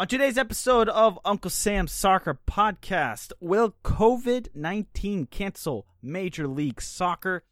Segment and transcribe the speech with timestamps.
[0.00, 7.44] On today's episode of Uncle Sam's Soccer Podcast, will COVID 19 cancel Major League Soccer?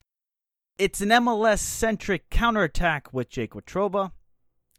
[0.78, 4.12] It's an MLS centric counterattack with Jake Watroba.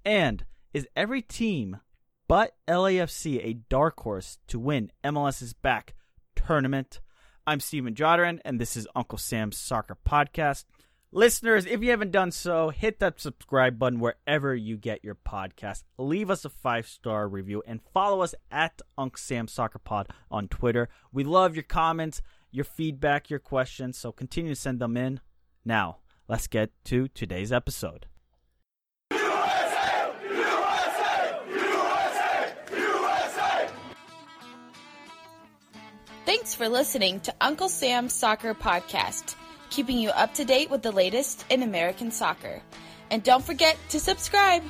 [0.04, 1.80] And is every team
[2.28, 5.94] but LAFC a dark horse to win MLS's back
[6.36, 7.02] tournament?
[7.46, 10.66] I'm Steven Jodren, and this is Uncle Sam's Soccer Podcast.
[11.12, 15.82] Listeners, if you haven't done so, hit that subscribe button wherever you get your podcast.
[15.98, 20.48] Leave us a five star review and follow us at Unc Sam Soccer Pod on
[20.48, 20.88] Twitter.
[21.12, 25.20] We love your comments, your feedback, your questions, so continue to send them in.
[25.66, 28.06] Now, let's get to today's episode.
[36.28, 39.34] Thanks for listening to Uncle Sam's Soccer Podcast
[39.70, 42.62] keeping you up to date with the latest in American soccer.
[43.12, 44.64] And don't forget to subscribe.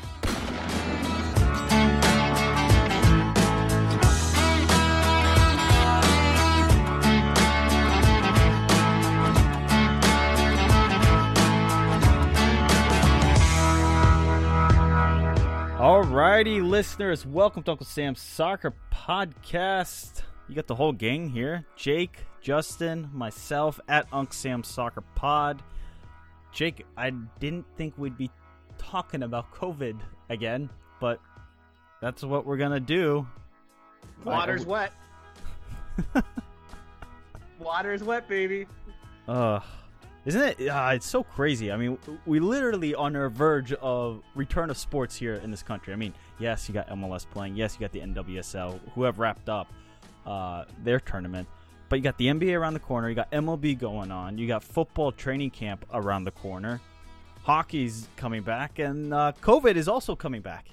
[15.79, 20.23] Alrighty, listeners, welcome to Uncle Sam's Soccer Podcast.
[20.49, 25.61] You got the whole gang here Jake, Justin, myself at Unc Sam Soccer Pod.
[26.51, 28.29] Jake, I didn't think we'd be
[28.77, 31.19] talking about COVID again, but
[32.01, 33.27] that's what we're gonna do.
[34.23, 34.91] Water's wet.
[37.59, 38.65] Water's wet, baby.
[39.27, 39.59] Uh,
[40.25, 40.67] isn't it?
[40.67, 41.71] Uh, it's so crazy.
[41.71, 45.93] I mean, we literally on our verge of return of sports here in this country.
[45.93, 47.55] I mean, yes, you got MLS playing.
[47.55, 49.71] Yes, you got the NWSL, who have wrapped up
[50.25, 51.47] uh, their tournament.
[51.89, 53.09] But you got the NBA around the corner.
[53.09, 54.37] You got MLB going on.
[54.37, 56.79] You got football training camp around the corner.
[57.43, 60.67] Hockey's coming back, and uh, COVID is also coming back.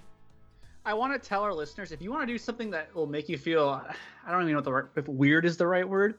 [0.84, 3.28] I want to tell our listeners if you want to do something that will make
[3.28, 3.82] you feel,
[4.24, 6.14] I don't even know what the right, if weird is the right word.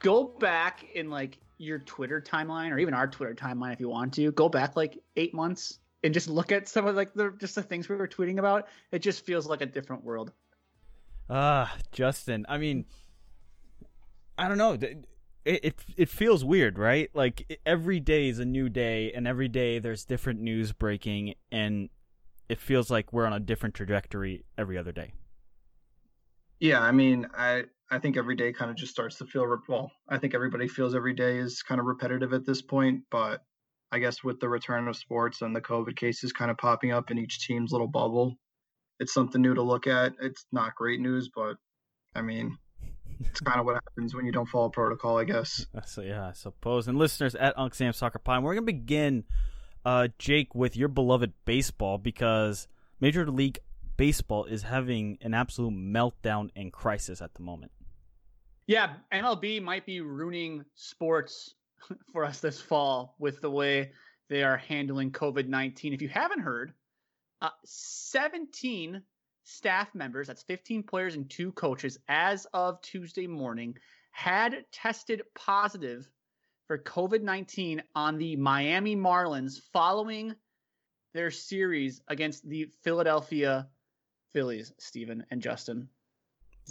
[0.00, 4.12] Go back in like your Twitter timeline or even our Twitter timeline if you want
[4.14, 4.32] to.
[4.32, 7.62] Go back like eight months and just look at some of like the just the
[7.62, 8.68] things we were tweeting about.
[8.92, 10.32] It just feels like a different world.
[11.30, 12.44] Ah, uh, Justin.
[12.48, 12.84] I mean,
[14.36, 14.72] I don't know.
[14.72, 15.06] It,
[15.44, 17.10] it it feels weird, right?
[17.14, 21.88] Like every day is a new day, and every day there's different news breaking, and
[22.48, 25.12] it feels like we're on a different trajectory every other day.
[26.60, 29.92] Yeah, I mean, I I think every day kind of just starts to feel well.
[30.08, 33.42] I think everybody feels every day is kind of repetitive at this point, but
[33.92, 37.10] I guess with the return of sports and the COVID cases kind of popping up
[37.10, 38.34] in each team's little bubble,
[38.98, 40.14] it's something new to look at.
[40.20, 41.56] It's not great news, but
[42.14, 42.56] I mean,
[43.20, 45.66] it's kind of what happens when you don't follow protocol, I guess.
[45.86, 46.88] So yeah, I suppose.
[46.88, 49.24] And listeners at Unc Sam Soccer Pie, we're gonna begin,
[49.84, 52.68] uh, Jake, with your beloved baseball because
[53.00, 53.58] Major League
[53.96, 57.70] Baseball is having an absolute meltdown and crisis at the moment.
[58.66, 61.54] Yeah, MLB might be ruining sports
[62.12, 63.92] for us this fall with the way
[64.28, 65.92] they are handling COVID nineteen.
[65.92, 66.72] If you haven't heard,
[67.40, 69.02] uh, seventeen
[69.44, 73.76] staff members, that's 15 players and two coaches, as of Tuesday morning,
[74.10, 76.08] had tested positive
[76.66, 80.34] for COVID 19 on the Miami Marlins following
[81.12, 83.68] their series against the Philadelphia
[84.32, 85.88] Phillies, Stephen and Justin.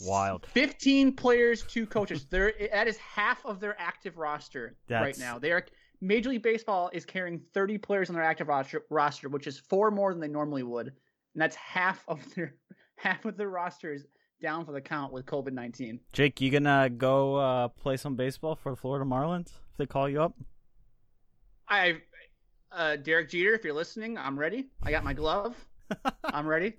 [0.01, 0.45] Wild.
[0.47, 2.25] 15 players, two coaches.
[2.29, 5.01] There that is half of their active roster That's...
[5.01, 5.39] right now.
[5.39, 5.66] They are
[6.01, 9.89] Major League Baseball is carrying 30 players on their active roster, roster, which is four
[9.89, 10.94] more than they normally would.
[11.33, 12.55] And that's half of their
[12.95, 14.05] half of the roster is
[14.41, 15.99] down for the count with COVID nineteen.
[16.11, 20.09] Jake, you gonna go uh, play some baseball for the Florida Marlins if they call
[20.09, 20.35] you up?
[21.67, 22.01] I,
[22.71, 24.67] uh, Derek Jeter, if you're listening, I'm ready.
[24.81, 25.55] I got my glove.
[26.23, 26.73] I'm ready.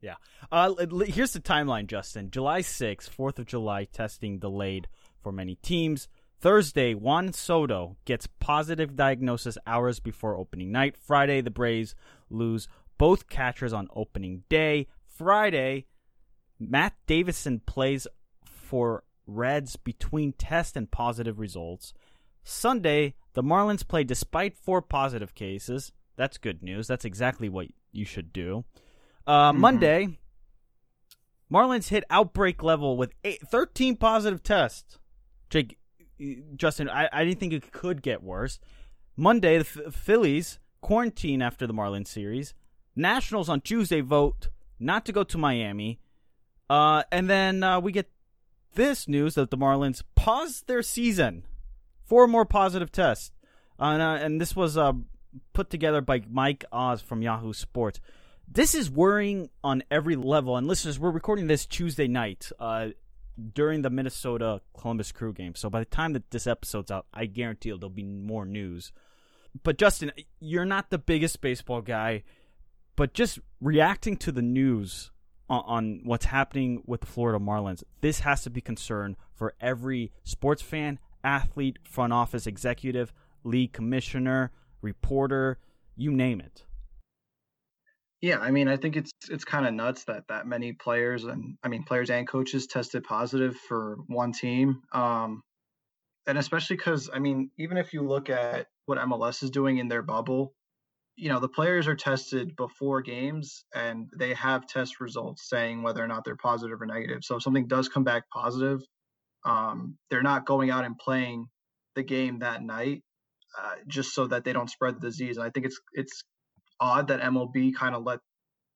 [0.00, 0.16] Yeah.
[0.50, 0.74] Uh,
[1.06, 2.30] here's the timeline, Justin.
[2.30, 4.88] July 6th, 4th of July, testing delayed
[5.22, 6.08] for many teams.
[6.40, 10.94] Thursday, Juan Soto gets positive diagnosis hours before opening night.
[10.96, 11.94] Friday, the Braves
[12.28, 12.68] lose
[12.98, 14.86] both catchers on opening day.
[15.06, 15.86] Friday,
[16.58, 18.06] Matt Davidson plays
[18.44, 21.94] for Reds between test and positive results.
[22.42, 25.92] Sunday, the Marlins play despite four positive cases.
[26.16, 26.86] That's good news.
[26.86, 28.64] That's exactly what you should do.
[29.26, 29.60] Uh, mm-hmm.
[29.60, 30.18] Monday,
[31.52, 34.98] Marlins hit outbreak level with eight, 13 positive tests.
[35.50, 35.78] Jake,
[36.56, 38.58] Justin, I, I didn't think it could get worse.
[39.16, 42.54] Monday, the F- Phillies quarantine after the Marlins series.
[42.96, 44.48] Nationals on Tuesday vote
[44.78, 46.00] not to go to Miami.
[46.68, 48.10] Uh, and then uh, we get
[48.74, 51.44] this news that the Marlins paused their season.
[52.04, 53.32] Four more positive tests.
[53.78, 54.92] Uh, and, uh, and this was uh,
[55.52, 58.00] put together by Mike Oz from Yahoo Sports.
[58.46, 60.56] this is worrying on every level.
[60.56, 62.88] And listeners, we're recording this Tuesday night uh,
[63.52, 65.54] during the Minnesota Columbus Crew game.
[65.54, 68.92] So by the time that this episode's out, I guarantee there'll be more news.
[69.62, 72.24] But Justin, you're not the biggest baseball guy,
[72.96, 75.10] but just reacting to the news
[75.48, 80.12] on, on what's happening with the Florida Marlins, this has to be concern for every
[80.22, 83.12] sports fan, athlete, front office executive,
[83.42, 84.50] league commissioner,
[84.80, 85.58] reporter,
[85.96, 86.64] you name it.
[88.20, 91.58] Yeah, I mean, I think it's it's kind of nuts that that many players and
[91.62, 94.80] I mean players and coaches tested positive for one team.
[94.92, 95.42] Um,
[96.26, 99.88] and especially because I mean, even if you look at what MLS is doing in
[99.88, 100.54] their bubble,
[101.16, 106.02] you know, the players are tested before games and they have test results saying whether
[106.02, 107.20] or not they're positive or negative.
[107.22, 108.82] So if something does come back positive,
[109.44, 111.46] um, they're not going out and playing
[111.94, 113.02] the game that night
[113.58, 115.36] uh, just so that they don't spread the disease.
[115.36, 116.24] And I think it's it's
[116.80, 118.18] odd that MLB kind of let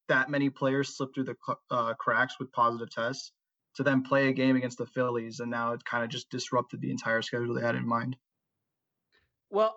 [0.08, 1.36] that many players slip through the
[1.70, 3.32] uh, cracks with positive tests
[3.76, 6.80] to then play a game against the Phillies, and now it kind of just disrupted
[6.80, 8.16] the entire schedule they had in mind.
[9.50, 9.76] Well,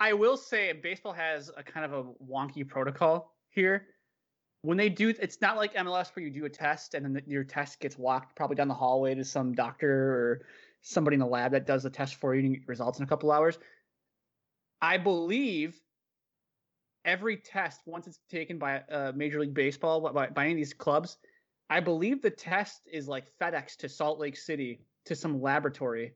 [0.00, 3.86] I will say baseball has a kind of a wonky protocol here.
[4.62, 7.44] When they do, it's not like MLS where you do a test and then your
[7.44, 10.46] test gets walked probably down the hallway to some doctor or
[10.82, 13.04] somebody in the lab that does the test for you and you get results in
[13.04, 13.58] a couple hours.
[14.80, 15.80] I believe
[17.04, 20.74] every test once it's taken by uh, Major League Baseball by, by any of these
[20.74, 21.16] clubs,
[21.70, 26.14] I believe the test is like FedEx to Salt Lake City to some laboratory,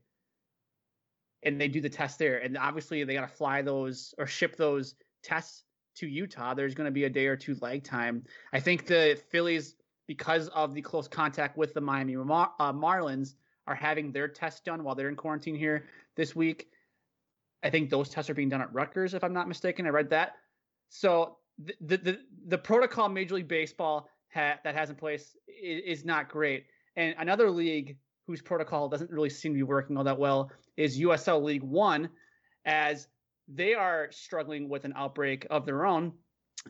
[1.42, 2.38] and they do the test there.
[2.38, 5.64] And obviously, they got to fly those or ship those tests
[5.96, 6.54] to Utah.
[6.54, 8.24] There's going to be a day or two lag time.
[8.52, 9.76] I think the Phillies,
[10.06, 13.34] because of the close contact with the Miami Mar- uh, Marlins,
[13.66, 15.84] are having their test done while they're in quarantine here
[16.16, 16.68] this week.
[17.62, 19.86] I think those tests are being done at Rutgers, if I'm not mistaken.
[19.86, 20.36] I read that.
[20.88, 25.98] So the the the, the protocol Major League Baseball ha- that has in place is,
[25.98, 26.66] is not great.
[26.96, 27.96] And another league
[28.30, 32.08] whose protocol doesn't really seem to be working all that well is USL League One,
[32.64, 33.08] as
[33.48, 36.12] they are struggling with an outbreak of their own.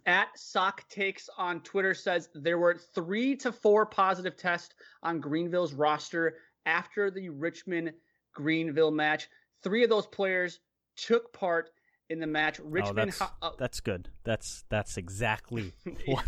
[0.07, 5.75] At Sock Takes on Twitter says there were three to four positive tests on Greenville's
[5.75, 7.93] roster after the Richmond
[8.33, 9.29] Greenville match.
[9.63, 10.61] Three of those players
[10.97, 11.71] took part
[12.09, 12.59] in the match.
[12.61, 12.99] Oh, Richmond.
[12.99, 14.09] Oh, that's, uh, that's good.
[14.25, 15.75] That's that's exactly
[16.07, 16.25] what.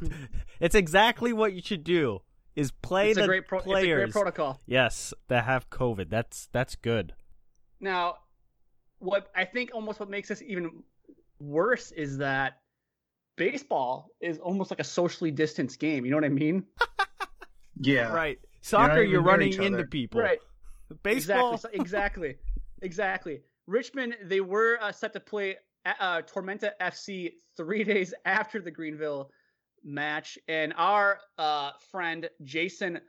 [0.61, 2.21] it's exactly what you should do.
[2.55, 3.85] Is play it's the a great pro- players.
[3.85, 4.61] It's a great protocol.
[4.67, 6.11] Yes, that have COVID.
[6.11, 7.15] That's that's good.
[7.81, 8.17] Now,
[8.99, 10.83] what I think almost what makes this even
[11.41, 12.59] worse is that
[13.37, 16.05] baseball is almost like a socially distanced game.
[16.05, 16.65] You know what I mean?
[17.81, 18.13] yeah.
[18.13, 18.39] Right.
[18.61, 20.21] Soccer, you're, you're running into people.
[20.21, 20.39] Right.
[21.03, 21.55] Baseball.
[21.55, 21.81] Exactly.
[21.81, 22.37] exactly.
[22.83, 23.41] exactly.
[23.67, 25.57] Richmond, they were uh, set to play
[25.87, 29.31] uh, Tormenta FC three days after the Greenville
[29.85, 33.01] match, and our uh, friend Jason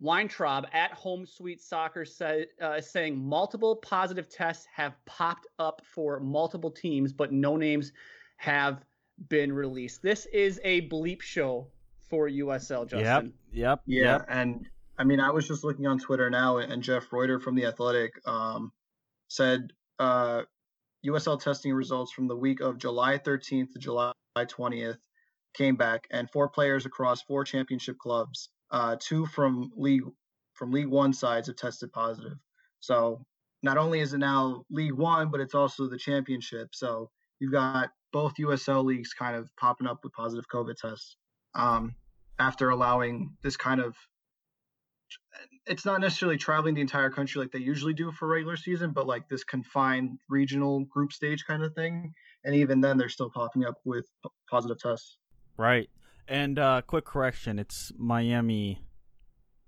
[0.00, 6.20] Weintraub at Home Sweet Soccer said, uh, saying multiple positive tests have popped up for
[6.20, 7.92] multiple teams, but no names
[8.36, 8.84] have
[9.28, 10.02] been released.
[10.02, 11.68] This is a bleep show
[12.08, 13.32] for USL, Justin.
[13.52, 13.52] Yep.
[13.52, 13.80] Yep.
[13.86, 14.26] Yeah, yep.
[14.28, 14.66] and
[14.98, 18.20] I mean, I was just looking on Twitter now, and Jeff Rueter from the Athletic
[18.26, 18.72] um,
[19.28, 20.42] said uh,
[21.06, 24.98] USL testing results from the week of July 13th to July 20th
[25.54, 30.02] came back, and four players across four championship clubs, uh, two from league
[30.54, 32.38] from League One sides have tested positive.
[32.80, 33.24] So
[33.62, 36.68] not only is it now League One, but it's also the championship.
[36.74, 41.16] So you've got both USL leagues kind of popping up with positive COVID tests
[41.54, 41.96] um,
[42.38, 43.96] after allowing this kind of
[45.66, 49.06] it's not necessarily traveling the entire country like they usually do for regular season, but
[49.06, 52.12] like this confined regional group stage kind of thing.
[52.44, 54.06] And even then, they're still popping up with
[54.50, 55.16] positive tests.
[55.56, 55.88] Right.
[56.26, 58.80] And uh, quick correction: it's Miami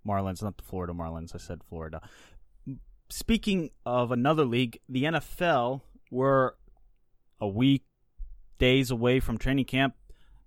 [0.07, 1.35] Marlins, not the Florida Marlins.
[1.35, 2.01] I said Florida.
[3.09, 5.83] Speaking of another league, the NFL.
[6.11, 6.53] We're
[7.41, 7.83] a week,
[8.59, 9.95] days away from training camp.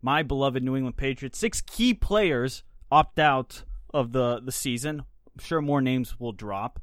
[0.01, 5.01] My beloved New England Patriots, six key players opt out of the the season.
[5.01, 6.79] I'm sure more names will drop.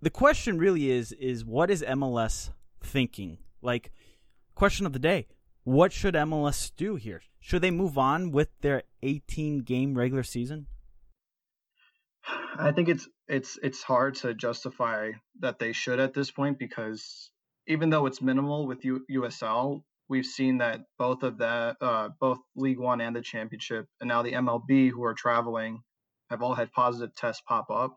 [0.00, 2.50] The question really is is what is MLS
[2.82, 3.38] thinking?
[3.62, 3.92] Like
[4.54, 5.26] question of the day,
[5.64, 7.22] what should MLS do here?
[7.40, 10.66] Should they move on with their 18 game regular season?
[12.58, 17.30] I think it's it's it's hard to justify that they should at this point because
[17.66, 22.38] even though it's minimal with U- USL, we've seen that both of that, uh, both
[22.56, 25.82] League One and the Championship, and now the MLB, who are traveling,
[26.30, 27.96] have all had positive tests pop up.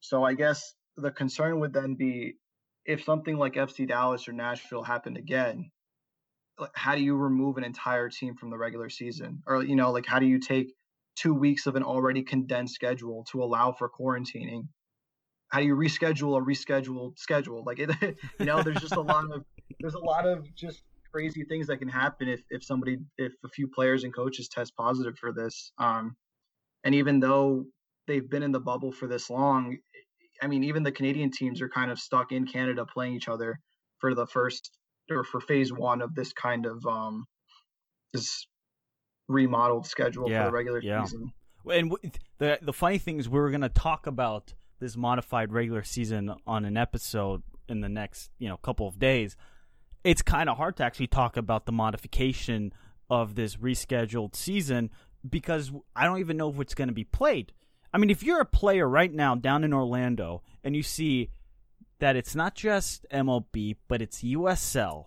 [0.00, 2.34] So I guess the concern would then be
[2.84, 5.70] if something like FC Dallas or Nashville happened again,
[6.74, 9.42] how do you remove an entire team from the regular season?
[9.46, 10.72] Or, you know, like how do you take
[11.16, 14.68] two weeks of an already condensed schedule to allow for quarantining?
[15.48, 17.62] How do you reschedule a rescheduled schedule?
[17.64, 17.90] Like it,
[18.38, 19.44] you know, there's just a lot of
[19.80, 20.82] there's a lot of just
[21.12, 24.74] crazy things that can happen if if somebody if a few players and coaches test
[24.76, 25.72] positive for this.
[25.78, 26.16] Um,
[26.84, 27.66] and even though
[28.06, 29.76] they've been in the bubble for this long,
[30.42, 33.60] I mean, even the Canadian teams are kind of stuck in Canada playing each other
[33.98, 34.70] for the first
[35.18, 37.24] or for phase one of this kind of um
[38.12, 38.46] this
[39.28, 41.04] remodeled schedule yeah, for the regular yeah.
[41.04, 41.32] season.
[41.70, 41.92] And
[42.38, 46.34] the the funny thing is, we were going to talk about this modified regular season
[46.46, 49.36] on an episode in the next you know couple of days.
[50.04, 52.72] It's kind of hard to actually talk about the modification
[53.08, 54.90] of this rescheduled season
[55.28, 57.52] because I don't even know if it's going to be played.
[57.94, 61.30] I mean, if you're a player right now down in Orlando and you see
[62.02, 65.06] that it's not just MLB, but it's USL,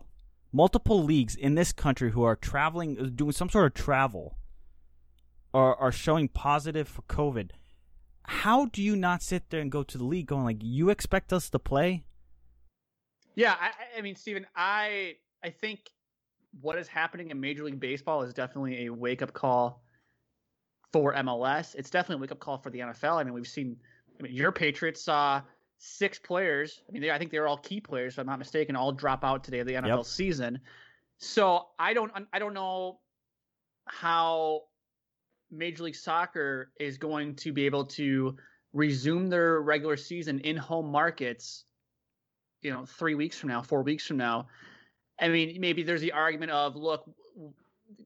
[0.54, 4.38] multiple leagues in this country who are traveling, doing some sort of travel,
[5.54, 7.50] are, are showing positive for COVID.
[8.24, 11.34] How do you not sit there and go to the league going like, you expect
[11.34, 12.06] us to play?
[13.36, 15.92] Yeah, I, I mean, Stephen, I I think
[16.62, 19.84] what is happening in Major League Baseball is definitely a wake up call
[20.94, 21.76] for MLS.
[21.76, 23.20] It's definitely a wake up call for the NFL.
[23.20, 23.76] I mean, we've seen.
[24.18, 25.42] I mean, your Patriots saw
[25.78, 26.82] six players.
[26.88, 29.24] I mean, they, I think they're all key players, if I'm not mistaken, all drop
[29.24, 30.06] out today of the NFL yep.
[30.06, 30.60] season.
[31.18, 33.00] So I don't, I don't know
[33.86, 34.64] how
[35.52, 38.36] Major League Soccer is going to be able to
[38.74, 41.64] resume their regular season in home markets.
[42.62, 44.48] You know, three weeks from now, four weeks from now.
[45.20, 47.10] I mean, maybe there's the argument of, look,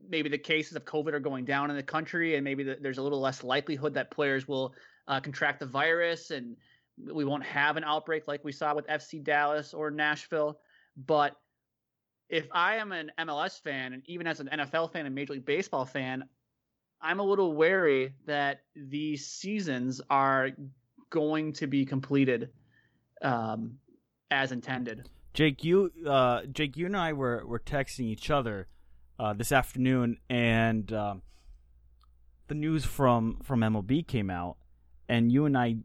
[0.09, 2.97] maybe the cases of COVID are going down in the country, and maybe the, there's
[2.97, 4.73] a little less likelihood that players will
[5.07, 6.55] uh, contract the virus, and
[7.13, 10.59] we won't have an outbreak like we saw with FC Dallas or Nashville.
[10.97, 11.35] But
[12.29, 15.45] if I am an MLS fan, and even as an NFL fan and Major League
[15.45, 16.23] Baseball fan,
[17.01, 20.51] I'm a little wary that these seasons are
[21.09, 22.49] going to be completed
[23.21, 23.77] um,
[24.29, 25.07] as intended.
[25.33, 28.67] Jake, you, uh, Jake, you and I were were texting each other
[29.17, 31.21] uh, this afternoon, and um,
[32.47, 34.57] the news from from MLB came out,
[35.07, 35.77] and you and I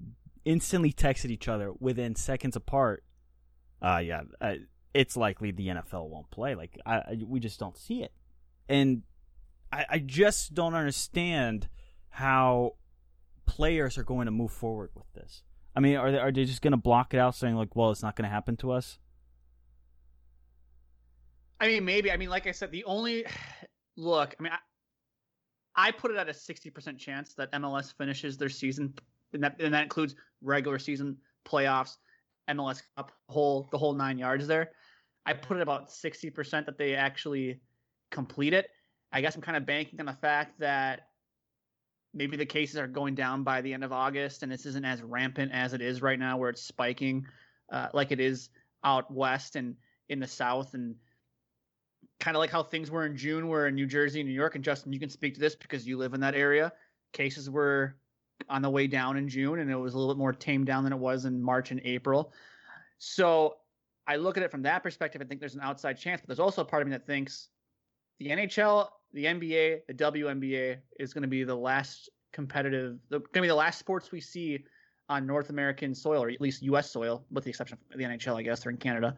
[0.44, 3.04] instantly texted each other within seconds apart.
[3.82, 4.54] Uh, yeah, uh,
[4.92, 6.54] it's likely the NFL won't play.
[6.54, 8.12] Like, I, I we just don't see it,
[8.68, 9.02] and
[9.72, 11.68] I, I just don't understand
[12.10, 12.76] how
[13.46, 15.42] players are going to move forward with this.
[15.76, 17.90] I mean, are they are they just going to block it out, saying like, "Well,
[17.90, 18.98] it's not going to happen to us"?
[21.60, 22.12] I mean, maybe.
[22.12, 23.26] I mean, like I said, the only
[23.96, 24.34] look.
[24.38, 28.48] I mean, I, I put it at a sixty percent chance that MLS finishes their
[28.48, 28.94] season
[29.34, 31.96] and that and that includes regular season playoffs,
[32.50, 34.70] MLS Cup, whole the whole nine yards there.
[35.26, 37.60] I put it about sixty percent that they actually
[38.10, 38.70] complete it.
[39.12, 41.08] I guess I'm kind of banking on the fact that
[42.12, 45.02] maybe the cases are going down by the end of August, and this isn't as
[45.02, 47.26] rampant as it is right now, where it's spiking
[47.72, 48.50] uh, like it is
[48.84, 49.76] out west and
[50.08, 50.94] in the south, and
[52.20, 54.54] kind of like how things were in June, where in New Jersey New York.
[54.54, 56.72] And Justin, you can speak to this because you live in that area.
[57.12, 57.96] Cases were
[58.48, 60.84] on the way down in June, and it was a little bit more tamed down
[60.84, 62.32] than it was in March and April.
[62.98, 63.56] So
[64.06, 66.40] I look at it from that perspective and think there's an outside chance, but there's
[66.40, 67.48] also a part of me that thinks
[68.18, 73.40] the NHL, the NBA, the WNBA is going to be the last competitive, going to
[73.40, 74.64] be the last sports we see
[75.08, 76.90] on North American soil, or at least U.S.
[76.90, 79.16] soil, with the exception of the NHL, I guess they're in Canada.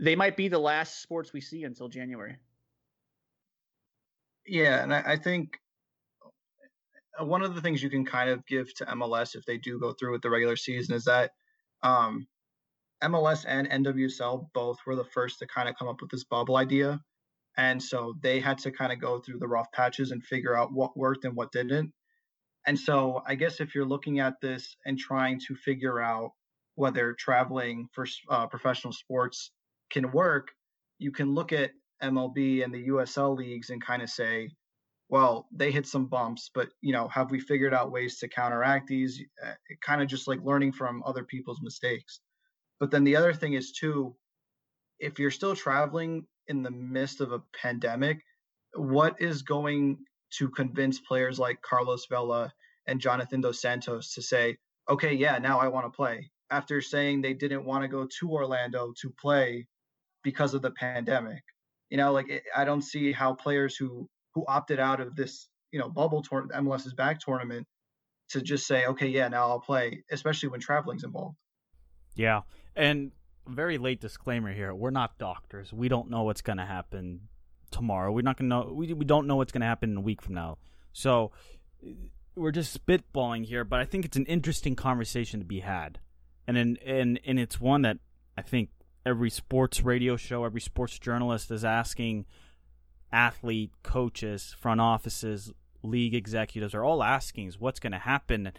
[0.00, 2.36] They might be the last sports we see until January.
[4.46, 5.60] Yeah, and I, I think
[7.20, 9.92] one of the things you can kind of give to MLS if they do go
[9.92, 11.32] through with the regular season is that
[11.82, 12.26] um,
[13.02, 16.56] MLS and NWSL both were the first to kind of come up with this bubble
[16.56, 17.00] idea.
[17.56, 20.72] And so they had to kind of go through the rough patches and figure out
[20.72, 21.92] what worked and what didn't.
[22.66, 26.32] And so I guess if you're looking at this and trying to figure out
[26.74, 29.50] whether traveling for uh, professional sports
[29.90, 30.48] can work,
[30.98, 31.70] you can look at
[32.02, 34.50] MLB and the USL leagues and kind of say,
[35.08, 38.88] well, they hit some bumps, but you know, have we figured out ways to counteract
[38.88, 39.22] these?
[39.44, 42.20] Uh, kind of just like learning from other people's mistakes.
[42.80, 44.14] But then the other thing is too,
[44.98, 48.20] if you're still traveling in the midst of a pandemic,
[48.74, 49.98] what is going
[50.38, 52.52] to convince players like Carlos Vela
[52.86, 57.20] and Jonathan Dos Santos to say, okay, yeah, now I want to play after saying
[57.20, 59.66] they didn't want to go to Orlando to play
[60.22, 61.42] because of the pandemic?
[61.90, 64.08] You know, like I don't see how players who
[64.38, 67.66] who opted out of this, you know, bubble tournament, MLS's back tournament,
[68.30, 71.36] to just say, okay, yeah, now I'll play, especially when traveling's involved.
[72.14, 72.42] Yeah,
[72.76, 73.10] and
[73.46, 75.72] very late disclaimer here: we're not doctors.
[75.72, 77.22] We don't know what's going to happen
[77.70, 78.12] tomorrow.
[78.12, 78.72] We're not gonna know.
[78.72, 80.58] We we don't know what's gonna happen in a week from now.
[80.92, 81.32] So
[82.34, 85.98] we're just spitballing here, but I think it's an interesting conversation to be had,
[86.46, 87.98] and and and, and it's one that
[88.36, 88.70] I think
[89.04, 92.26] every sports radio show, every sports journalist is asking
[93.12, 98.52] athlete coaches, front offices, league executives are all asking is what's going to happen.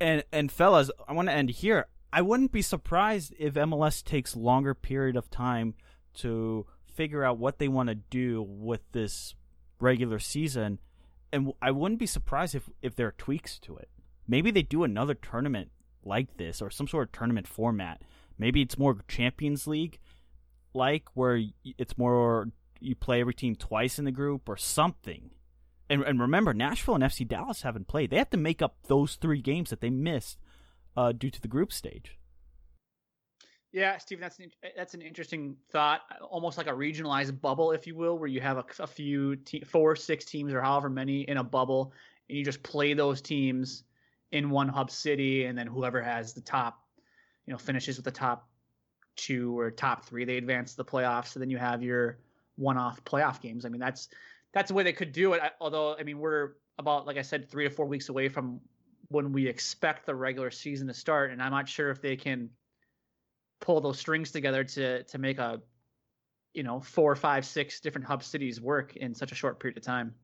[0.00, 1.86] And and fellas, I want to end here.
[2.12, 5.74] I wouldn't be surprised if MLS takes longer period of time
[6.14, 9.34] to figure out what they want to do with this
[9.78, 10.80] regular season,
[11.32, 13.88] and I wouldn't be surprised if if there are tweaks to it.
[14.26, 15.70] Maybe they do another tournament
[16.04, 18.02] like this or some sort of tournament format.
[18.38, 19.98] Maybe it's more Champions League
[20.72, 22.48] like where it's more
[22.80, 25.30] you play every team twice in the group or something.
[25.88, 28.10] And, and remember, Nashville and FC Dallas haven't played.
[28.10, 30.38] They have to make up those three games that they missed
[30.96, 32.16] uh, due to the group stage.
[33.72, 36.00] Yeah, Stephen, that's an, that's an interesting thought.
[36.28, 39.62] Almost like a regionalized bubble, if you will, where you have a, a few, te-
[39.64, 41.92] four, six teams, or however many in a bubble,
[42.28, 43.84] and you just play those teams
[44.32, 46.82] in one hub city, and then whoever has the top,
[47.46, 48.48] you know, finishes with the top
[49.16, 51.28] two or top three, they advance to the playoffs.
[51.28, 52.18] So then you have your
[52.60, 53.64] one-off playoff games.
[53.64, 54.08] I mean, that's
[54.52, 55.40] that's the way they could do it.
[55.60, 58.60] Although, I mean, we're about, like I said, three to four weeks away from
[59.08, 62.50] when we expect the regular season to start, and I'm not sure if they can
[63.60, 65.60] pull those strings together to to make a,
[66.54, 69.84] you know, four, five, six different hub cities work in such a short period of
[69.84, 70.14] time.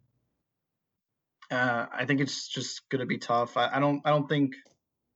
[1.50, 3.56] Uh, I think it's just going to be tough.
[3.56, 4.02] I, I don't.
[4.04, 4.54] I don't think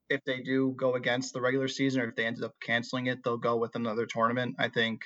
[0.08, 3.22] if they do go against the regular season or if they ended up canceling it,
[3.22, 4.56] they'll go with another tournament.
[4.58, 5.02] I think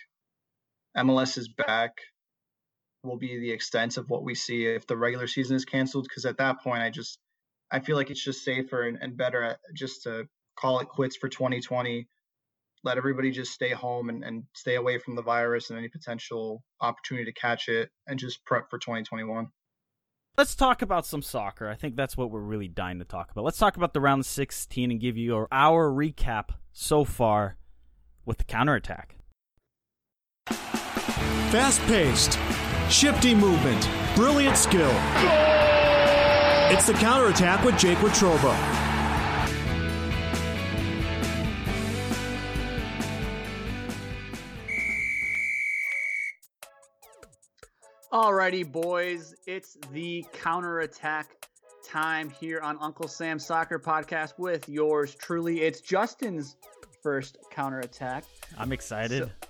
[0.97, 1.99] MLS is back
[3.03, 6.07] will be the extent of what we see if the regular season is canceled.
[6.09, 7.19] Because at that point, I just
[7.71, 11.29] I feel like it's just safer and, and better just to call it quits for
[11.29, 12.07] 2020.
[12.85, 16.63] Let everybody just stay home and, and stay away from the virus and any potential
[16.81, 19.49] opportunity to catch it, and just prep for 2021.
[20.37, 21.69] Let's talk about some soccer.
[21.69, 23.45] I think that's what we're really dying to talk about.
[23.45, 27.57] Let's talk about the round 16 and give you our recap so far
[28.27, 29.17] with the counterattack.
[31.51, 32.39] Fast paced,
[32.91, 34.93] shifty movement, brilliant skill.
[36.71, 38.55] It's the counterattack with Jake Watroba.
[48.13, 51.49] Alrighty, boys, it's the counterattack
[51.85, 55.63] time here on Uncle Sam Soccer Podcast with yours truly.
[55.63, 56.57] It's Justin's
[57.03, 58.25] first counterattack.
[58.59, 59.25] I'm excited.
[59.25, 59.49] So,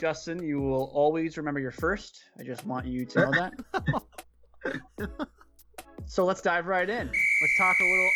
[0.00, 2.24] Justin, you will always remember your first.
[2.38, 5.10] I just want you to know that.
[6.06, 7.06] so let's dive right in.
[7.06, 8.10] Let's talk a little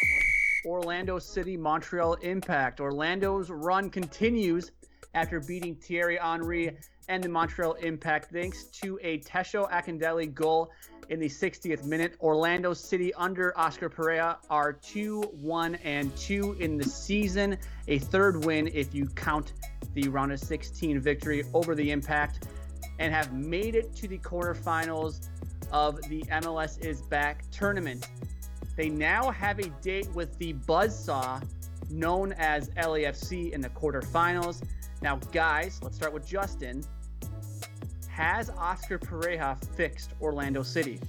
[0.65, 2.81] Orlando City Montreal Impact.
[2.81, 4.73] Orlando's run continues
[5.13, 6.75] after beating Thierry Henry
[7.09, 10.71] and the Montreal Impact thanks to a Tesho Akindele goal
[11.09, 12.15] in the 60th minute.
[12.21, 18.45] Orlando City under Oscar Pareja are 2 1 and 2 in the season, a third
[18.45, 19.53] win if you count
[19.95, 22.49] the round of 16 victory over the Impact,
[22.99, 25.29] and have made it to the quarterfinals
[25.73, 28.09] of the MLS is Back tournament.
[28.77, 31.43] They now have a date with the Buzzsaw
[31.91, 34.63] known as LAFC in the quarterfinals.
[35.03, 36.85] Now, guys, let's start with Justin.
[38.15, 41.01] Has Oscar Pareja fixed Orlando City?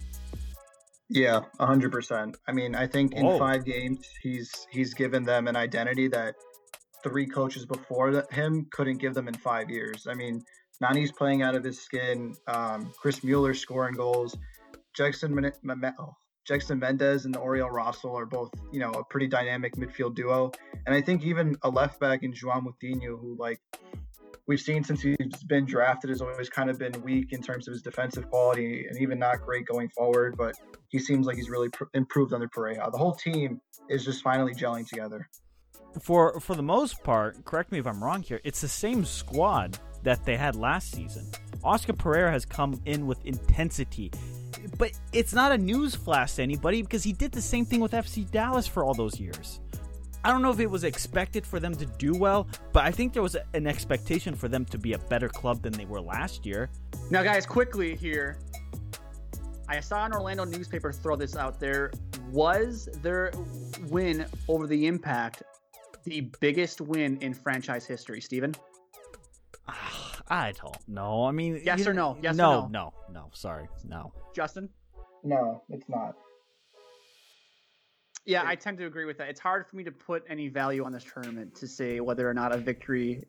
[1.07, 2.35] Yeah, hundred percent.
[2.47, 3.37] I mean, I think in Whoa.
[3.37, 6.33] five games, he's he's given them an identity that
[7.03, 10.07] three coaches before him couldn't give them in five years.
[10.09, 10.43] I mean,
[10.81, 12.33] Nani's playing out of his skin.
[12.47, 14.35] Um, Chris Mueller scoring goals.
[14.95, 15.51] Jackson
[15.99, 16.15] oh,
[16.47, 20.51] Jackson Mendez and Oriol Rosell are both, you know, a pretty dynamic midfield duo.
[20.87, 23.61] And I think even a left back in Juan Moutinho, who like
[24.47, 27.73] we've seen since he's been drafted has always kind of been weak in terms of
[27.73, 30.38] his defensive quality and even not great going forward.
[30.38, 30.55] But
[30.89, 32.91] he seems like he's really pr- improved under Pareja.
[32.91, 35.29] The whole team is just finally gelling together.
[36.01, 38.41] For for the most part, correct me if I'm wrong here.
[38.43, 41.31] It's the same squad that they had last season.
[41.63, 44.12] Oscar Pareja has come in with intensity.
[44.77, 47.91] But it's not a news flash to anybody because he did the same thing with
[47.91, 49.60] FC Dallas for all those years.
[50.25, 53.13] I don't know if it was expected for them to do well, but I think
[53.13, 56.01] there was a, an expectation for them to be a better club than they were
[56.01, 56.71] last year.
[57.11, 58.39] Now, guys, quickly here.
[59.69, 61.91] I saw an Orlando newspaper throw this out there.
[62.31, 63.33] Was their
[63.89, 65.43] win over the Impact
[66.05, 68.55] the biggest win in franchise history, Steven?
[69.67, 71.25] Ah, I don't know.
[71.25, 72.17] I mean, yes or no?
[72.23, 72.93] Yes no, or no?
[73.09, 73.29] No, no.
[73.33, 74.11] Sorry, no.
[74.35, 74.69] Justin?
[75.23, 76.15] No, it's not.
[78.25, 79.29] Yeah, I tend to agree with that.
[79.29, 82.33] It's hard for me to put any value on this tournament to say whether or
[82.33, 83.23] not a victory,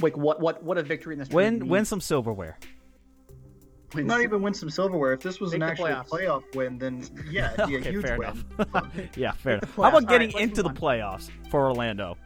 [0.00, 2.58] like what what what a victory in this win win some silverware.
[3.94, 4.08] wins.
[4.08, 5.12] Not even win some silverware.
[5.12, 6.08] If this was Make an the actual playoffs.
[6.08, 8.44] playoff win, then yeah, it'd be okay, a huge fair win.
[8.58, 8.86] enough.
[9.16, 9.70] yeah, fair enough.
[9.76, 9.88] How playoffs.
[9.88, 10.98] about All right, getting let's into the move on.
[10.98, 12.16] playoffs for Orlando?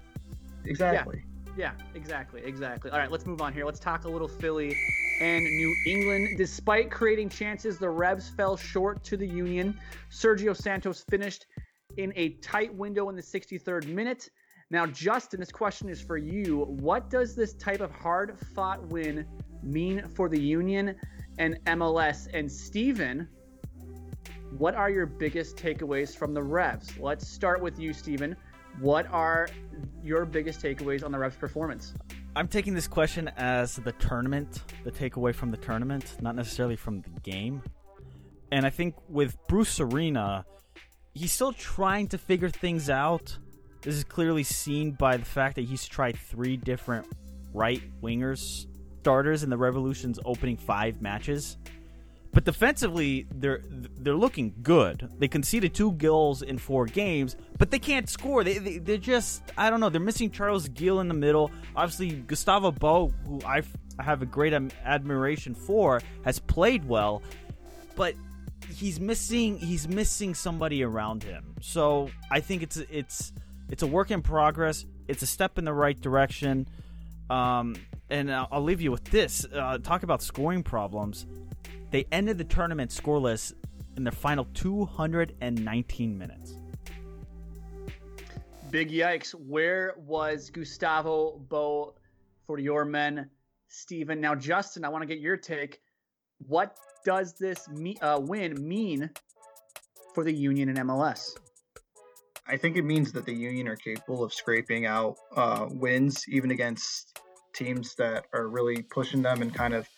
[0.65, 1.23] Exactly.
[1.57, 2.91] Yeah, exactly, exactly.
[2.91, 3.65] All right, let's move on here.
[3.65, 4.77] Let's talk a little Philly
[5.23, 6.37] and New England.
[6.37, 9.79] Despite creating chances, the Revs fell short to the Union.
[10.11, 11.47] Sergio Santos finished
[11.97, 14.31] in a tight window in the 63rd minute.
[14.71, 16.65] Now, Justin, this question is for you.
[16.65, 19.27] What does this type of hard fought win
[19.63, 20.97] mean for the Union
[21.39, 22.29] and MLS?
[22.33, 23.29] And Steven,
[24.59, 26.99] what are your biggest takeaways from the Revs?
[26.99, 28.37] Let's start with you, Steven.
[28.81, 29.49] What are
[30.03, 31.95] your biggest takeaways on the Revs' performance?
[32.35, 37.01] I'm taking this question as the tournament, the takeaway from the tournament, not necessarily from
[37.01, 37.63] the game.
[38.53, 40.45] And I think with Bruce Arena,
[41.17, 43.37] he's still trying to figure things out.
[43.83, 47.07] This is clearly seen by the fact that he's tried three different
[47.53, 48.67] right wingers
[49.01, 51.57] starters in the Revolution's opening five matches.
[52.33, 53.63] But defensively, they're
[54.01, 55.09] they're looking good.
[55.19, 58.43] They conceded two goals in four games, but they can't score.
[58.43, 59.91] They, they they're just I don't know.
[59.91, 61.53] They're missing Carles Gil in the middle.
[61.77, 63.63] Obviously, Gustavo Bou, who I
[64.01, 64.53] have a great
[64.85, 67.23] admiration for, has played well,
[67.95, 68.17] but
[68.69, 71.55] he's missing he's missing somebody around him.
[71.61, 73.33] So I think it's it's
[73.71, 74.85] it's a work in progress.
[75.09, 76.69] It's a step in the right direction.
[77.31, 77.77] Um,
[78.11, 79.45] and I'll, I'll leave you with this.
[79.53, 81.27] Uh, talk about scoring problems.
[81.91, 83.53] They ended the tournament scoreless
[83.97, 86.55] in their final 219 minutes.
[88.71, 89.31] Big yikes.
[89.31, 91.93] Where was Gustavo Bou
[92.47, 93.31] for your men,
[93.69, 94.21] Steven?
[94.21, 95.81] Now, Justin, I want to get your take.
[96.39, 99.11] What does this me- uh, win mean
[100.15, 101.31] for the Union and MLS?
[102.49, 106.51] I think it means that the Union are capable of scraping out uh, wins, even
[106.53, 107.19] against
[107.55, 109.89] teams that are really pushing them and kind of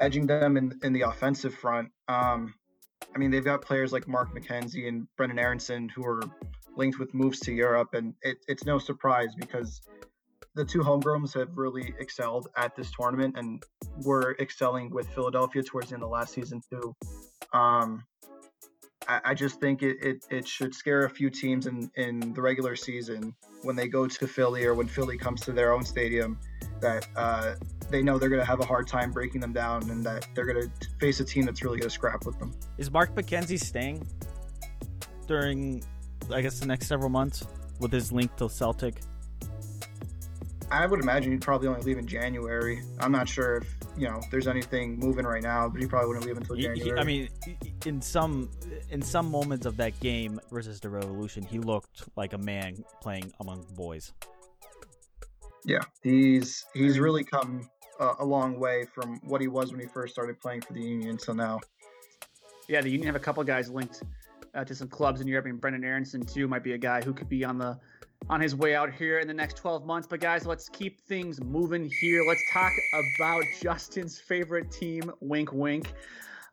[0.00, 1.90] edging them in, in the offensive front.
[2.08, 2.54] Um,
[3.14, 6.22] I mean, they've got players like Mark McKenzie and Brenden Aaronson who are
[6.76, 9.82] linked with moves to Europe, and it, it's no surprise because
[10.54, 13.62] the two homegrowns have really excelled at this tournament and
[14.04, 16.94] were excelling with Philadelphia towards the end of last season too.
[17.52, 18.04] Um,
[19.08, 22.42] I, I just think it, it, it should scare a few teams in, in the
[22.42, 26.38] regular season when they go to Philly or when Philly comes to their own stadium
[26.80, 27.54] that uh,
[27.90, 30.46] they know they're going to have a hard time breaking them down and that they're
[30.46, 32.52] going to face a team that's really going to scrap with them.
[32.78, 34.06] Is Mark McKenzie staying
[35.26, 35.82] during,
[36.30, 37.46] I guess, the next several months
[37.80, 39.00] with his link to Celtic?
[40.72, 42.82] I would imagine he'd probably only leave in January.
[42.98, 46.24] I'm not sure if you know there's anything moving right now, but he probably wouldn't
[46.26, 46.98] leave until He- he- January.
[47.00, 47.28] I mean,
[47.84, 48.50] in some
[48.90, 53.30] in some moments of that game versus the Revolution, he looked like a man playing
[53.40, 54.12] among boys.
[55.64, 57.68] yeah, he's he's really come
[58.00, 60.80] uh, a long way from what he was when he first started playing for the
[60.80, 61.60] Union till now.
[62.68, 64.02] Yeah, the Union have a couple guys linked
[64.54, 65.44] uh, to some clubs in Europe.
[65.46, 67.78] I mean, Brenden Aaronson too might be a guy who could be on the
[68.28, 70.06] on his way out here in the next 12 months.
[70.08, 72.22] But guys, let's keep things moving here.
[72.26, 72.72] Let's talk
[73.16, 75.10] about Justin's favorite team.
[75.20, 75.92] Wink, wink.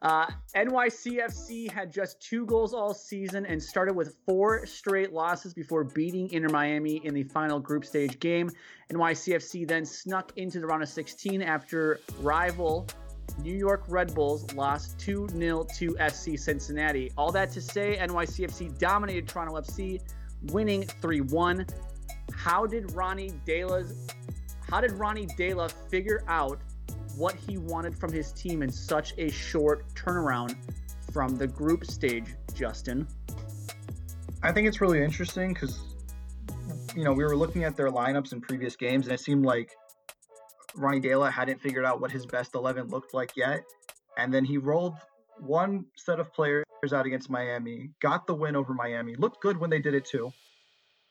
[0.01, 5.83] Uh, NYCFC had just two goals all season and started with four straight losses before
[5.83, 8.49] beating Inter Miami in the final group stage game.
[8.93, 12.87] NYCFC then snuck into the round of 16 after rival
[13.43, 17.11] New York Red Bulls lost 2 0 to FC Cincinnati.
[17.17, 20.01] All that to say, NYCFC dominated Toronto FC,
[20.43, 21.65] winning 3 1.
[22.33, 24.07] How did Ronny Deila's
[24.69, 26.59] how did Ronny Deila figure out
[27.17, 30.55] what he wanted from his team in such a short turnaround
[31.11, 33.07] from the group stage, Justin?
[34.43, 35.95] I think it's really interesting because,
[36.95, 39.75] you know, we were looking at their lineups in previous games, and it seemed like
[40.75, 43.63] Ronny Deila hadn't figured out what his best 11 looked like yet.
[44.17, 44.95] And then he rolled
[45.41, 49.69] one set of players out against Miami, got the win over Miami, looked good when
[49.69, 50.31] they did it too,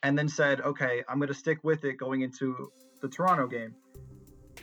[0.02, 3.74] and then said, okay, I'm going to stick with it going into the Toronto game.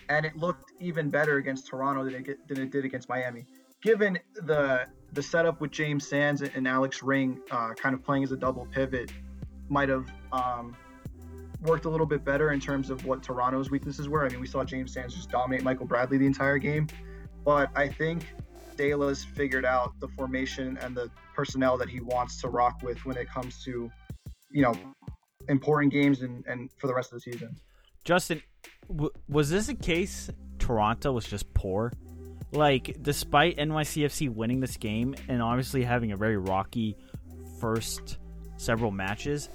[0.09, 3.45] And it looked even better against Toronto than it, than it did against Miami.
[3.81, 8.31] Given the the setup with James Sands and Alex Ring uh, kind of playing as
[8.31, 9.11] a double pivot
[9.69, 10.75] might have um,
[11.61, 14.25] worked a little bit better in terms of what Toronto's weaknesses were.
[14.25, 16.87] I mean, we saw James Sands just dominate Michael Bradley the entire game,
[17.45, 18.25] but I think
[18.77, 23.17] Deila's figured out the formation and the personnel that he wants to rock with when
[23.17, 23.91] it comes to,
[24.51, 24.75] you know,
[25.49, 27.55] important games and, and for the rest of the season.
[28.03, 28.41] Justin,
[28.87, 31.91] w- was this a case Toronto was just poor?
[32.51, 36.95] Like, despite NYCFC winning this game and obviously having a very rocky
[37.59, 38.17] first
[38.57, 39.49] several matches,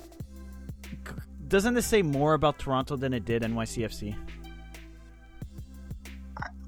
[1.07, 1.15] c-
[1.49, 4.17] doesn't this say more about Toronto than it did NYCFC?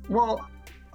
[0.09, 0.49] Well,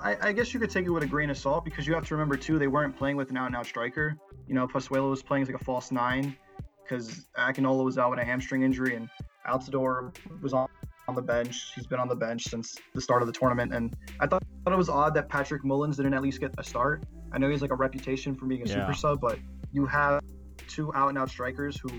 [0.08, 2.08] I, I, guess you could take it with a grain of salt because you have
[2.08, 4.18] to remember too they weren't playing with an out and out striker.
[4.48, 6.38] You know, Pozuelo was playing as like a false nine
[6.82, 9.10] because Akinola was out with a hamstring injury and
[9.46, 10.70] Altidore was on,
[11.10, 11.74] on the bench.
[11.76, 14.74] He's been on the bench since the start of the tournament, and I thought, thought
[14.74, 17.04] it was odd that Patrick Mullins didn't at least get a start.
[17.34, 18.76] I know he's like a reputation for being a yeah.
[18.76, 19.40] super sub, but
[19.74, 20.24] you have
[20.70, 21.90] two out and out strikers who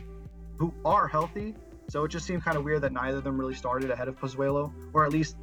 [0.58, 1.54] who are healthy.
[1.90, 4.18] So it just seemed kind of weird that neither of them really started ahead of
[4.18, 5.36] Pozuelo, or at least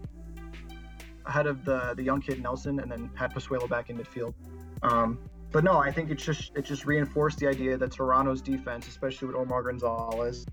[1.26, 4.34] ahead of the the young kid Nelson, and then had Pozuelo back in midfield.
[4.82, 5.20] Um,
[5.52, 9.28] but no, I think it just it just reinforced the idea that Toronto's defense, especially
[9.28, 10.46] with Omar Gonzalez,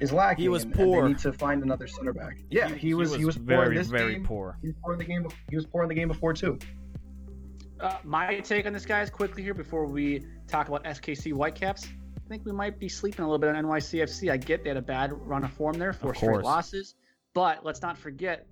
[0.00, 0.42] is lacking.
[0.42, 0.98] He was and, poor.
[0.98, 2.38] And they need to find another center back.
[2.50, 4.24] Yeah, he, he, was, he was very poor in this very game.
[4.24, 4.58] poor.
[4.60, 5.26] He was poor in the game.
[5.48, 6.58] He was poor in the game before too.
[7.78, 11.86] Uh, my take on this, guys, quickly here before we talk about SKC Whitecaps.
[11.86, 14.30] I think we might be sleeping a little bit on NYCFC.
[14.30, 16.94] I get they had a bad run of form there, four straight losses,
[17.32, 18.46] but let's not forget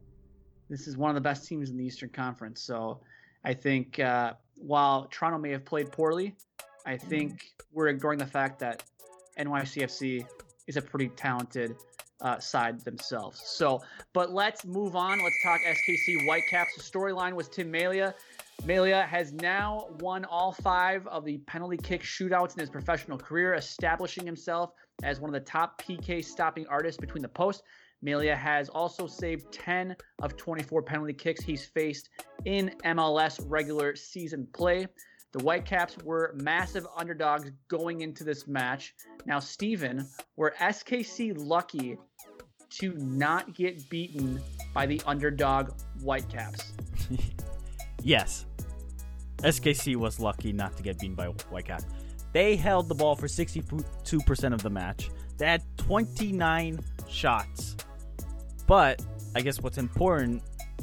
[0.68, 2.60] this is one of the best teams in the Eastern Conference.
[2.60, 3.00] So
[3.44, 6.34] I think uh, while Toronto may have played poorly,
[6.86, 8.82] I think we're ignoring the fact that
[9.38, 10.26] NYCFC
[10.66, 11.76] is a pretty talented
[12.20, 13.40] uh, side themselves.
[13.44, 13.80] So,
[14.12, 15.22] but let's move on.
[15.22, 16.76] Let's talk SKC Whitecaps.
[16.76, 18.14] The storyline was Tim Melia.
[18.64, 23.54] Melia has now won all five of the penalty kick shootouts in his professional career,
[23.54, 24.72] establishing himself
[25.04, 27.62] as one of the top PK stopping artists between the posts.
[28.02, 32.08] Melia has also saved 10 of 24 penalty kicks he's faced
[32.44, 34.86] in MLS regular season play.
[35.32, 38.94] The Whitecaps were massive underdogs going into this match.
[39.26, 41.98] Now, Steven, were SKC lucky
[42.70, 44.40] to not get beaten
[44.72, 46.72] by the underdog Whitecaps?
[48.02, 48.46] yes.
[49.38, 51.84] SKC was lucky not to get beaten by Whitecaps.
[52.32, 55.10] They held the ball for 62% of the match.
[55.38, 57.76] They had 29 shots.
[58.68, 59.02] But
[59.34, 60.42] I guess what's important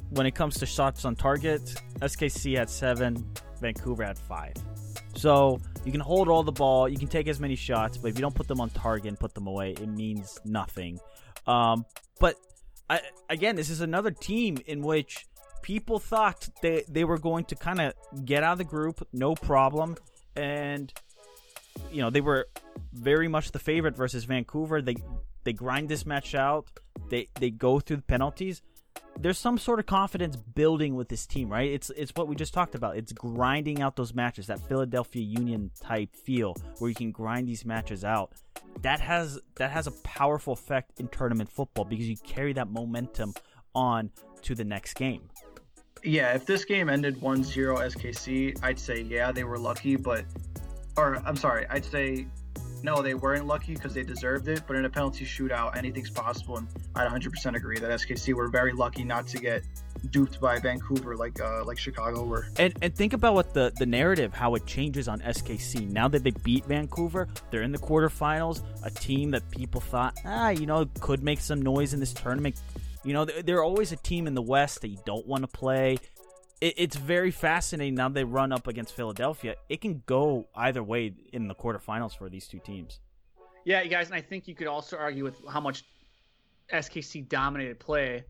[0.09, 1.61] when it comes to shots on target,
[1.99, 4.53] SKC had seven, Vancouver had five.
[5.15, 8.17] So you can hold all the ball, you can take as many shots, but if
[8.17, 10.99] you don't put them on target and put them away, it means nothing.
[11.47, 11.85] Um,
[12.19, 12.35] but
[12.89, 15.27] I, again, this is another team in which
[15.61, 17.93] people thought they, they were going to kind of
[18.25, 19.95] get out of the group, no problem,
[20.35, 20.91] and
[21.91, 22.47] you know they were
[22.93, 24.81] very much the favorite versus Vancouver.
[24.81, 24.95] They
[25.43, 26.67] they grind this match out.
[27.09, 28.61] They they go through the penalties
[29.19, 31.71] there's some sort of confidence building with this team, right?
[31.71, 32.97] It's it's what we just talked about.
[32.97, 37.65] It's grinding out those matches, that Philadelphia Union type feel where you can grind these
[37.65, 38.33] matches out.
[38.81, 43.33] That has that has a powerful effect in tournament football because you carry that momentum
[43.73, 44.11] on
[44.43, 45.29] to the next game.
[46.03, 50.25] Yeah, if this game ended 1-0 SKC, I'd say yeah, they were lucky, but
[50.97, 52.27] or I'm sorry, I'd say
[52.85, 54.61] no, they weren't lucky because they deserved it.
[54.67, 56.57] But in a penalty shootout, anything's possible.
[56.57, 59.63] And I'd 100% agree that SKC were very lucky not to get
[60.11, 62.47] duped by Vancouver like uh, like Chicago were.
[62.57, 66.23] And and think about what the the narrative how it changes on SKC now that
[66.23, 67.27] they beat Vancouver.
[67.49, 71.61] They're in the quarterfinals, a team that people thought ah you know could make some
[71.61, 72.61] noise in this tournament.
[73.03, 75.97] You know they're always a team in the West that you don't want to play
[76.61, 79.55] it, it's very fascinating now they run up against Philadelphia.
[79.69, 82.99] It can go either way in the quarterfinals for these two teams.
[83.65, 85.85] Yeah, you guys, and I think you could also argue with how much
[86.71, 88.23] SKC dominated play.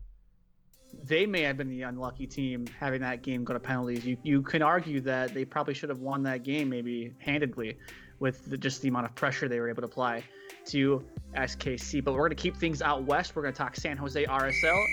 [1.04, 4.04] They may have been the unlucky team having that game go to penalties.
[4.06, 7.76] You you can argue that they probably should have won that game maybe handedly
[8.18, 10.24] with the, just the amount of pressure they were able to apply
[10.66, 12.02] to SKC.
[12.02, 13.36] But we're going to keep things out west.
[13.36, 14.84] We're going to talk San Jose RSL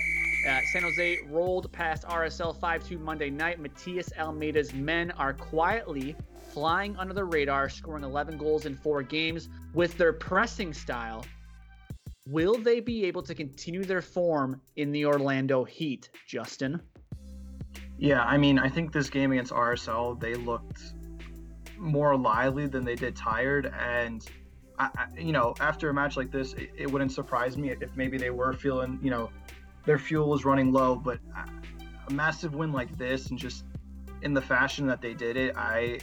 [0.46, 3.60] uh, San Jose rolled past RSL 5 2 Monday night.
[3.60, 6.14] Matias Almeyda's men are quietly
[6.52, 9.48] flying under the radar, scoring 11 goals in four games.
[9.72, 11.24] With their pressing style,
[12.26, 16.80] will they be able to continue their form in the Orlando Heat, Justin?
[17.98, 20.80] Yeah, I mean, I think this game against RSL, they looked
[21.78, 23.72] more lively than they did tired.
[23.78, 24.24] And,
[24.78, 27.96] I, I, you know, after a match like this, it, it wouldn't surprise me if
[27.96, 29.30] maybe they were feeling, you know,
[29.86, 30.96] their fuel was running low.
[30.96, 31.18] But
[32.08, 33.64] a massive win like this, and just
[34.22, 36.00] in the fashion that they did it, I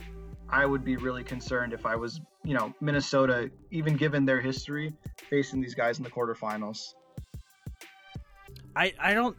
[0.49, 4.93] I would be really concerned if I was, you know, Minnesota, even given their history,
[5.29, 6.93] facing these guys in the quarterfinals.
[8.75, 9.37] I I don't.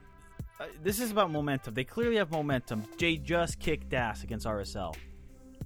[0.61, 1.75] Uh, this is about momentum.
[1.75, 2.85] They clearly have momentum.
[2.97, 4.95] Jay just kicked ass against RSL.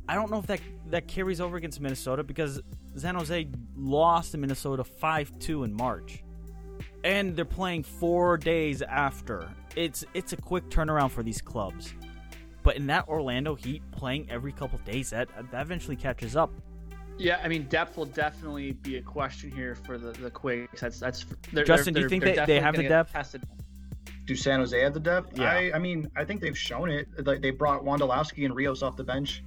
[0.09, 0.61] I don't know if that
[0.91, 2.61] that carries over against Minnesota because
[2.97, 6.23] San Jose lost to Minnesota 5-2 in March
[7.05, 9.49] and they're playing four days after.
[9.75, 11.95] It's it's a quick turnaround for these clubs.
[12.63, 16.51] But in that Orlando Heat playing every couple days, that that eventually catches up.
[17.19, 20.81] Yeah, I mean depth will definitely be a question here for the the Quakes.
[20.81, 21.95] That's that's they're, Justin.
[21.95, 23.13] They're, do you think they, they have the depth?
[23.13, 23.43] Tested.
[24.27, 25.39] do San Jose have the depth?
[25.39, 25.51] Yeah.
[25.51, 27.09] I, I mean, I think they've shown it.
[27.25, 29.43] Like they brought Wondolowski and Rios off the bench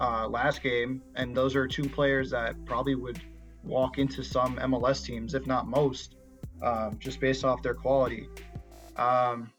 [0.00, 3.20] uh, last game, and those are two players that probably would
[3.62, 6.16] walk into some MLS teams, if not most,
[6.62, 8.28] um, just based off their quality.
[8.96, 9.50] Um,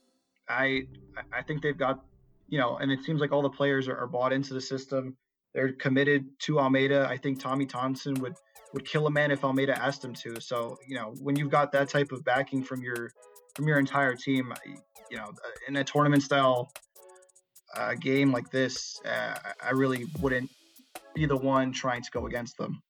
[0.48, 0.84] I
[1.32, 2.04] I think they've got,
[2.48, 5.16] you know, and it seems like all the players are, are bought into the system.
[5.54, 7.08] They're committed to Almeyda.
[7.10, 8.36] I think Tommy Thompson would
[8.74, 10.39] would kill a man if Almeyda asked him to.
[10.39, 13.12] So you know, when you've got that type of backing from your
[13.56, 14.54] from your entire team,
[15.12, 15.32] you know,
[15.68, 16.72] in a tournament style
[17.76, 20.50] uh, game like this, uh, I really wouldn't
[21.13, 22.82] be the one trying to go against them.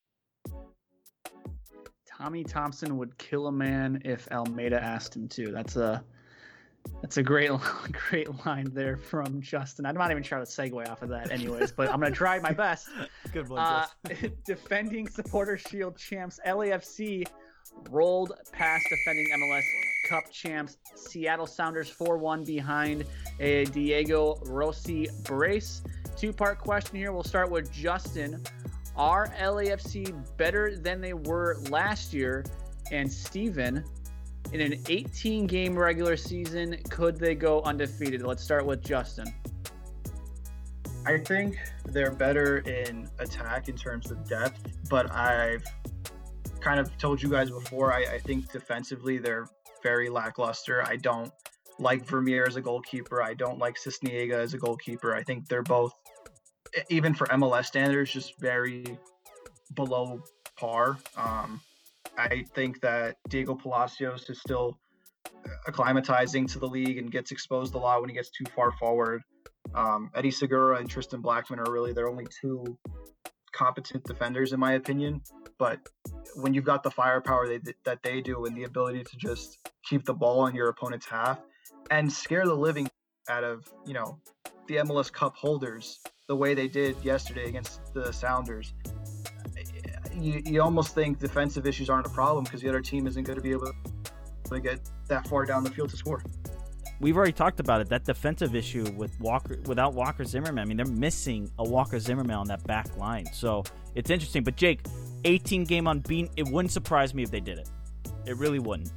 [2.17, 5.51] Tommy Thompson would kill a man if Almeyda asked him to.
[5.51, 6.03] That's a
[7.01, 7.49] that's a great
[8.09, 9.85] great line there from Justin.
[9.85, 12.51] I'm not even trying to segue off of that, anyways, but I'm gonna try my
[12.51, 12.89] best.
[13.31, 13.85] Good one, Uh,
[14.45, 17.25] defending Supporter Shield champs LAFC
[17.89, 19.63] rolled past defending MLS
[20.09, 23.05] Cup champs Seattle Sounders 4-1 behind
[23.39, 25.81] a Diego Rossi brace.
[26.17, 27.11] Two-part question here.
[27.11, 28.43] We'll start with Justin.
[28.95, 32.45] Are LAFC better than they were last year?
[32.91, 33.83] And Steven,
[34.51, 38.21] in an 18 game regular season, could they go undefeated?
[38.21, 39.33] Let's start with Justin.
[41.05, 45.63] I think they're better in attack in terms of depth, but I've
[46.61, 47.93] kind of told you guys before.
[47.93, 49.47] I, I think defensively they're
[49.81, 50.83] very lackluster.
[50.87, 51.31] I don't
[51.79, 53.21] like Vermeer as a goalkeeper.
[53.21, 55.13] I don't like Sisniega as a goalkeeper.
[55.13, 55.93] I think they're both,
[56.89, 58.97] even for MLS standards, just very
[59.73, 60.21] below
[60.57, 60.97] par.
[61.17, 61.61] Um,
[62.17, 64.77] I think that Diego Palacios is still
[65.67, 69.21] acclimatizing to the league and gets exposed a lot when he gets too far forward.
[69.73, 72.77] Um, Eddie Segura and Tristan Blackmon are really their only two
[73.53, 75.21] competent defenders, in my opinion.
[75.57, 75.79] But
[76.35, 79.57] when you've got the firepower they, that they do and the ability to just
[79.87, 81.39] keep the ball in your opponent's half
[81.89, 82.89] and scare the living
[83.29, 84.19] out of, you know,
[84.67, 88.73] the MLS Cup holders the way they did yesterday against the Sounders,
[90.13, 93.37] you, you almost think defensive issues aren't a problem because the other team isn't going
[93.37, 93.71] to be able
[94.45, 96.23] to get that far down the field to score.
[96.99, 97.89] We've already talked about it.
[97.89, 102.35] That defensive issue with Walker, without Walker Zimmerman, I mean, they're missing a Walker Zimmerman
[102.35, 103.25] on that back line.
[103.33, 103.63] So
[103.95, 104.43] it's interesting.
[104.43, 104.85] But Jake,
[105.25, 106.31] 18 game unbeaten.
[106.37, 107.69] It wouldn't surprise me if they did it.
[108.25, 108.93] It really wouldn't.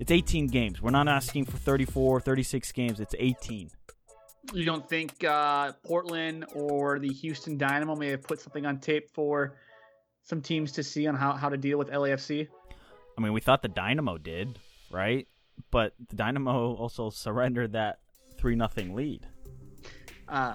[0.00, 0.82] It's 18 games.
[0.82, 2.98] We're not asking for 34, 36 games.
[2.98, 3.70] It's 18.
[4.52, 9.10] You don't think uh, Portland or the Houston Dynamo may have put something on tape
[9.10, 9.56] for
[10.22, 12.48] some teams to see on how, how to deal with LAFC?
[13.16, 14.58] I mean, we thought the Dynamo did,
[14.90, 15.26] right?
[15.70, 17.98] But the Dynamo also surrendered that
[18.38, 19.26] three nothing lead.
[20.28, 20.54] Uh,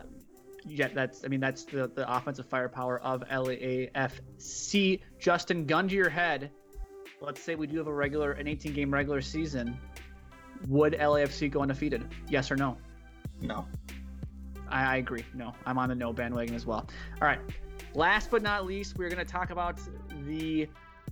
[0.65, 5.01] yeah, that's I mean that's the the offensive firepower of LAFC.
[5.19, 6.51] Justin, gun to your head.
[7.19, 9.77] Let's say we do have a regular an 18 game regular season.
[10.67, 12.07] Would LAFC go undefeated?
[12.29, 12.77] Yes or no?
[13.41, 13.65] No.
[14.69, 15.25] I, I agree.
[15.33, 16.87] No, I'm on the no bandwagon as well.
[17.21, 17.39] All right.
[17.93, 19.79] Last but not least, we're going to talk about
[20.25, 20.67] the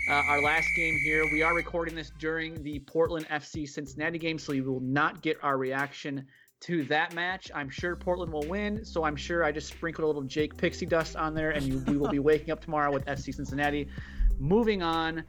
[0.10, 1.26] uh, our last game here.
[1.34, 5.38] We are recording this during the Portland FC Cincinnati game, so you will not get
[5.44, 6.26] our reaction
[6.62, 7.52] to that match.
[7.54, 10.86] I'm sure Portland will win, so I'm sure I just sprinkled a little Jake Pixie
[10.86, 13.88] dust on there, and you, we will be waking up tomorrow with FC Cincinnati.
[14.40, 15.24] Moving on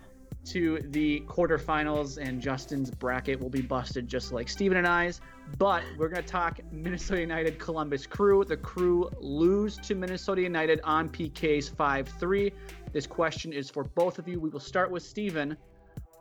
[0.47, 5.21] to the quarterfinals, and Justin's bracket will be busted just like Steven and I's.
[5.59, 8.45] But we're going to talk Minnesota United Columbus Crew.
[8.45, 12.53] The Crew lose to Minnesota United on PKs 5 3.
[12.93, 14.41] This question is for both of you.
[14.41, 15.57] We will start with Steven.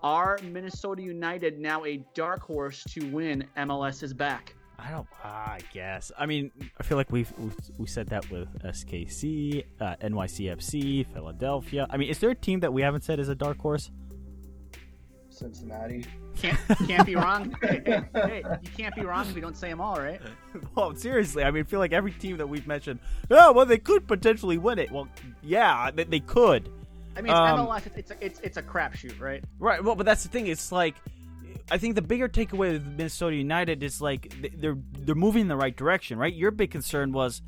[0.01, 4.55] Are Minnesota United now a dark horse to win MLS is back?
[4.77, 5.07] I don't.
[5.23, 6.11] I guess.
[6.17, 11.85] I mean, I feel like we've, we've we said that with SKC, uh, NYCFC, Philadelphia.
[11.89, 13.91] I mean, is there a team that we haven't said is a dark horse?
[15.39, 16.05] Cincinnati.
[16.37, 17.55] Can't can't be wrong.
[17.61, 20.21] Hey, hey, hey, you can't be wrong if you don't say them all, right?
[20.75, 22.99] well, seriously, I mean, I feel like every team that we've mentioned,
[23.31, 24.91] oh, well, they could potentially win it.
[24.91, 25.07] Well,
[25.41, 26.69] yeah, they, they could.
[27.17, 27.85] I mean, it's Um, MLS.
[27.87, 29.43] It's, it's a it's it's a crapshoot, right?
[29.59, 29.83] Right.
[29.83, 30.47] Well, but that's the thing.
[30.47, 30.95] It's like,
[31.71, 35.57] I think the bigger takeaway with Minnesota United is like they're they're moving in the
[35.57, 36.33] right direction, right?
[36.33, 37.41] Your big concern was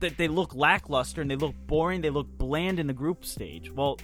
[0.00, 2.00] that they look lackluster and they look boring.
[2.00, 3.70] They look bland in the group stage.
[3.70, 3.98] Well,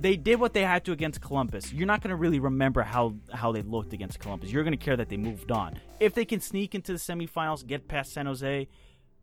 [0.00, 1.72] they did what they had to against Columbus.
[1.72, 4.50] You're not going to really remember how how they looked against Columbus.
[4.50, 5.78] You're going to care that they moved on.
[6.00, 8.68] If they can sneak into the semifinals, get past San Jose,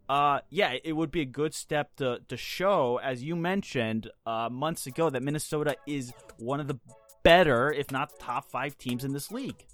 [0.10, 4.50] uh, yeah, it would be a good step to to show, as you mentioned uh,
[4.52, 6.78] months ago, that Minnesota is one of the
[7.24, 9.66] better, if not top five teams in this league.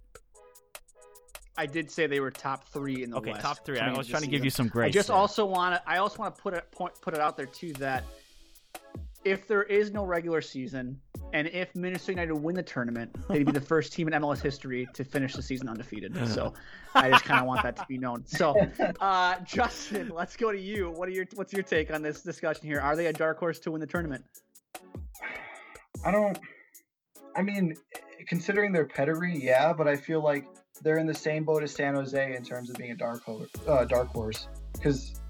[1.58, 3.44] I did say they were top three in the Okay, West.
[3.44, 3.78] top three.
[3.78, 4.88] I was trying to give you some grace.
[4.88, 5.18] I just there.
[5.18, 5.90] also want to.
[5.90, 8.06] I also want to put it point, put it out there too that
[9.24, 11.00] if there is no regular season,
[11.34, 14.88] And if Minnesota United win the tournament, they'd be the first team in MLS history
[14.94, 16.16] to finish the season undefeated.
[16.28, 16.54] So
[16.94, 18.26] I just kind of want that to be known.
[18.26, 18.56] So,
[19.00, 20.92] uh, Justin, let's go to you.
[20.92, 22.82] What are your what's your take on this discussion here?
[22.82, 24.26] Are they a dark horse to win the tournament?
[26.04, 26.38] I don't.
[27.34, 27.76] I mean,
[28.28, 30.46] considering their pedigree, yeah, but I feel like
[30.82, 33.50] they're in the same boat as San Jose in terms of being a dark horse.
[33.66, 35.22] Uh, dark horse, because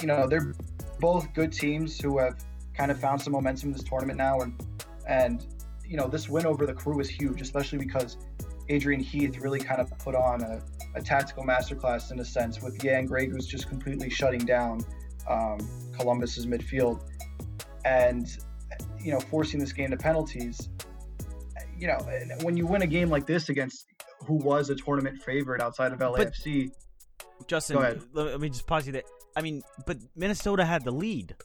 [0.00, 0.54] you know they're
[0.98, 2.36] both good teams who have
[2.76, 4.62] kind of found some momentum in this tournament now, and
[5.08, 5.46] and
[5.86, 8.16] you know this win over the crew is huge, especially because
[8.68, 10.62] Adrian Heath really kind of put on a,
[10.94, 14.84] a tactical masterclass in a sense with Jan Gregus just completely shutting down
[15.28, 15.58] um,
[15.96, 17.00] Columbus's midfield,
[17.84, 18.28] and
[19.00, 20.68] you know forcing this game to penalties.
[21.78, 21.98] You know,
[22.42, 23.86] when you win a game like this against
[24.26, 26.70] who was a tournament favorite outside of LAFC.
[27.38, 29.02] But, Justin, let me just pause you there.
[29.36, 31.36] I mean, but Minnesota had the lead.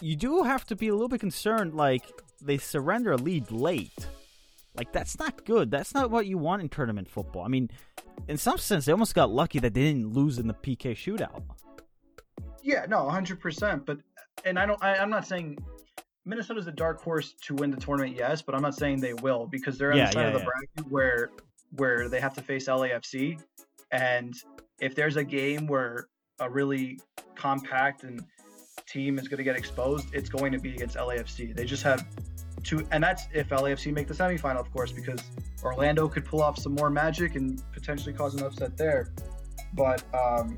[0.00, 2.04] You do have to be a little bit concerned, like
[2.40, 4.08] they surrender a lead late.
[4.76, 5.70] Like that's not good.
[5.70, 7.44] That's not what you want in tournament football.
[7.44, 7.70] I mean,
[8.28, 11.42] in some sense, they almost got lucky that they didn't lose in the PK shootout.
[12.62, 13.86] Yeah, no, hundred percent.
[13.86, 13.98] But
[14.44, 14.82] and I don't.
[14.82, 15.58] I, I'm not saying
[16.24, 19.46] Minnesota's a dark horse to win the tournament, yes, but I'm not saying they will
[19.46, 20.44] because they're on yeah, the side yeah, of the yeah.
[20.44, 21.30] bracket where
[21.76, 23.40] where they have to face LAFC,
[23.92, 24.34] and
[24.80, 26.08] if there's a game where
[26.40, 26.98] a really
[27.36, 28.24] compact and
[28.86, 31.54] team is going to get exposed, it's going to be against LAFC.
[31.54, 32.06] They just have
[32.62, 35.22] two, and that's if LAFC make the semifinal, of course, because
[35.62, 39.12] Orlando could pull off some more magic and potentially cause an upset there.
[39.74, 40.56] But um,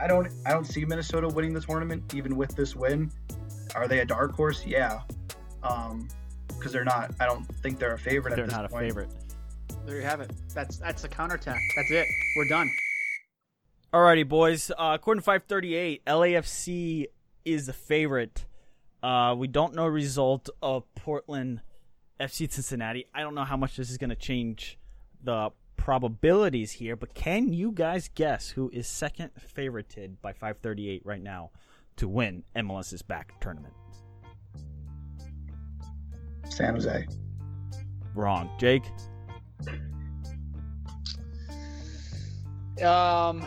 [0.00, 3.10] I don't, I don't see Minnesota winning the tournament even with this win.
[3.74, 4.64] Are they a dark horse?
[4.64, 5.00] Yeah,
[5.60, 6.08] because um,
[6.72, 7.12] they're not.
[7.20, 8.36] I don't think they're a favorite.
[8.36, 8.84] They're at this not point.
[8.84, 9.10] a favorite.
[9.84, 10.32] There you have it.
[10.54, 11.60] That's that's a counterattack.
[11.76, 12.06] That's it.
[12.36, 12.68] We're done.
[13.92, 14.70] Alrighty, boys.
[14.70, 17.06] Uh, according to 538, LAFC
[17.46, 18.44] is the favorite.
[19.02, 21.62] Uh, we don't know result of Portland
[22.20, 23.06] FC Cincinnati.
[23.14, 24.78] I don't know how much this is going to change
[25.22, 31.22] the probabilities here, but can you guys guess who is second favorited by 538 right
[31.22, 31.50] now
[31.96, 33.74] to win MLS's back tournament?
[36.48, 37.06] San Jose.
[38.14, 38.50] Wrong.
[38.58, 38.84] Jake?
[42.82, 43.46] Um,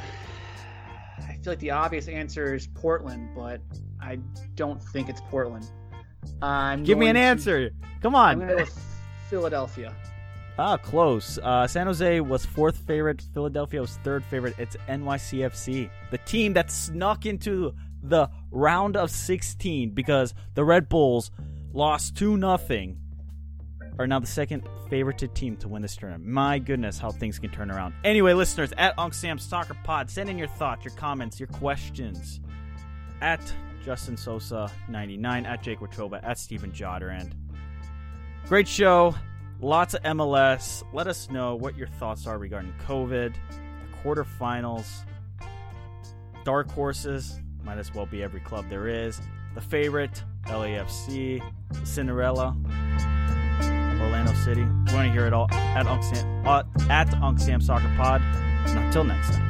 [1.18, 3.62] I feel like the obvious answer is Portland, but
[4.02, 4.20] I
[4.56, 5.66] don't think it's Portland.
[6.42, 7.72] I'm Give me an to, answer.
[8.02, 8.42] Come on.
[8.42, 8.72] I'm going to go
[9.30, 9.94] Philadelphia.
[10.58, 11.40] Ah, close.
[11.42, 13.24] Uh, San Jose was fourth favorite.
[13.34, 14.56] Philadelphia was third favorite.
[14.58, 17.74] It's NYCFC, the team that snuck into
[18.04, 21.32] the round of 16 because the Red Bulls
[21.72, 22.98] lost 2 nothing
[24.00, 26.26] are now the second favorited team to win this tournament.
[26.26, 27.94] My goodness, how things can turn around.
[28.04, 32.40] Anyway, listeners, at Unc Sam Soccer Pod, send in your thoughts, your comments, your questions.
[33.22, 33.42] At
[33.84, 37.32] Justin Sosa 99, at Jake Watroba, at Stephen Joderand.
[38.48, 39.16] Great show.
[39.62, 40.84] Lots of MLS.
[40.94, 45.06] Let us know what your thoughts are regarding COVID, the quarterfinals,
[46.46, 47.40] dark horses.
[47.64, 49.20] Might as well be every club there is.
[49.56, 51.42] The favorite, LAFC,
[51.84, 52.56] Cinderella.
[54.02, 54.64] Orlando City.
[54.64, 58.22] We want to hear it all at Unc Sam, uh, at Unc Sam Soccer Pod.
[58.66, 59.49] Until next time.